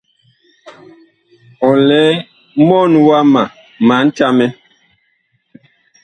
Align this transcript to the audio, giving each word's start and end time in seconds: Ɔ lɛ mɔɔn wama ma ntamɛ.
Ɔ 1.67 1.69
lɛ 1.87 1.99
mɔɔn 2.67 2.93
wama 3.07 3.41
ma 3.87 3.95
ntamɛ. 4.07 4.45